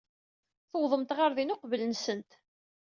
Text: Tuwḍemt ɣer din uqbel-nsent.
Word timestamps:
Tuwḍemt 0.69 1.15
ɣer 1.17 1.31
din 1.37 1.53
uqbel-nsent. 1.55 2.31